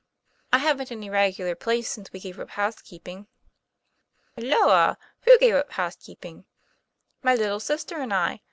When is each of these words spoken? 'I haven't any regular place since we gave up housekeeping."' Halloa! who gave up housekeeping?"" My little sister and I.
'I 0.51 0.57
haven't 0.57 0.91
any 0.91 1.11
regular 1.11 1.53
place 1.53 1.87
since 1.87 2.11
we 2.11 2.19
gave 2.19 2.39
up 2.39 2.49
housekeeping."' 2.49 3.27
Halloa! 4.35 4.97
who 5.25 5.37
gave 5.37 5.53
up 5.53 5.73
housekeeping?"" 5.73 6.45
My 7.21 7.35
little 7.35 7.59
sister 7.59 7.97
and 8.01 8.11
I. 8.11 8.39